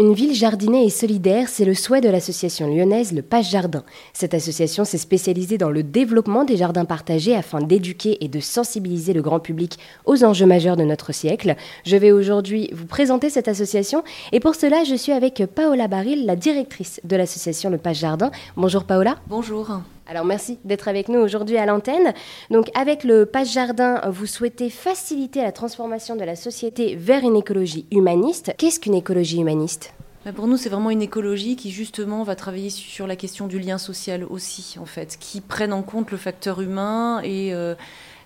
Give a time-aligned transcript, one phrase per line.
[0.00, 3.84] Une ville jardinée et solidaire, c'est le souhait de l'association lyonnaise Le Page Jardin.
[4.14, 9.12] Cette association s'est spécialisée dans le développement des jardins partagés afin d'éduquer et de sensibiliser
[9.12, 11.54] le grand public aux enjeux majeurs de notre siècle.
[11.84, 14.02] Je vais aujourd'hui vous présenter cette association
[14.32, 18.30] et pour cela, je suis avec Paola Baril, la directrice de l'association Le Page Jardin.
[18.56, 19.16] Bonjour Paola.
[19.28, 19.82] Bonjour.
[20.10, 22.14] Alors merci d'être avec nous aujourd'hui à l'antenne.
[22.50, 27.36] Donc avec le Page Jardin, vous souhaitez faciliter la transformation de la société vers une
[27.36, 28.52] écologie humaniste.
[28.58, 29.94] Qu'est-ce qu'une écologie humaniste?
[30.24, 33.60] Bah, pour nous, c'est vraiment une écologie qui justement va travailler sur la question du
[33.60, 37.76] lien social aussi, en fait, qui prenne en compte le facteur humain et euh,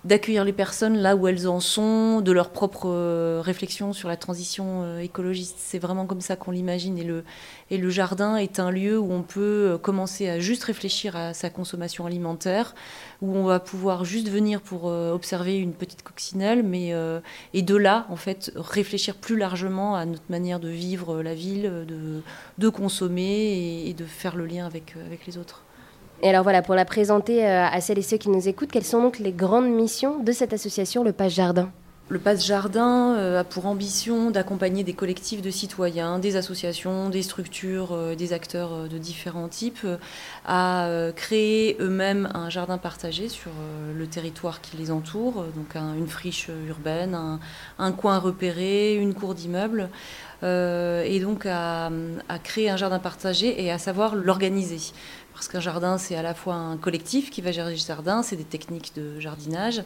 [0.05, 4.17] d'accueillir les personnes là où elles en sont, de leur propre euh, réflexion sur la
[4.17, 5.57] transition euh, écologiste.
[5.59, 6.99] C'est vraiment comme ça qu'on l'imagine.
[6.99, 7.25] Et le,
[7.71, 9.41] et le jardin est un lieu où on peut
[9.73, 12.75] euh, commencer à juste réfléchir à sa consommation alimentaire,
[13.23, 16.93] où on va pouvoir juste venir pour observer une petite coccinelle, mais
[17.55, 21.85] et de là, en fait, réfléchir plus largement à notre manière de vivre la ville,
[21.87, 22.21] de,
[22.59, 25.63] de consommer et, et de faire le lien avec, avec les autres.
[26.23, 28.85] Et alors voilà, pour la présenter euh, à celles et ceux qui nous écoutent, quelles
[28.85, 31.71] sont donc les grandes missions de cette association, le Passe Jardin
[32.11, 37.23] le Passe Jardin euh, a pour ambition d'accompagner des collectifs de citoyens, des associations, des
[37.23, 39.87] structures, euh, des acteurs de différents types
[40.45, 43.51] à créer eux-mêmes un jardin partagé sur
[43.97, 47.39] le territoire qui les entoure, donc une friche urbaine,
[47.79, 49.89] un, coin repéré, une cour d'immeuble,
[50.43, 51.91] et donc à,
[52.29, 54.93] à créer un jardin partagé et à savoir l'organiser.
[55.35, 58.37] Parce qu'un jardin, c'est à la fois un collectif qui va gérer le jardin, c'est
[58.37, 59.83] des techniques de jardinage.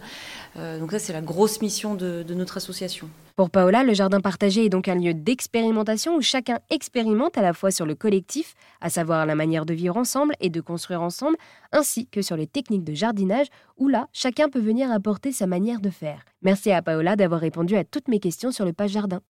[0.59, 3.09] Euh, donc ça, c'est la grosse mission de, notre association.
[3.35, 7.55] Pour Paola, le jardin partagé est donc un lieu d'expérimentation où chacun expérimente à la
[7.55, 11.37] fois sur le collectif, à savoir la manière de vivre ensemble et de construire ensemble,
[11.73, 13.47] ainsi que sur les techniques de jardinage
[13.79, 16.25] où là, chacun peut venir apporter sa manière de faire.
[16.43, 19.21] Merci à Paola d'avoir répondu à toutes mes questions sur le page jardin.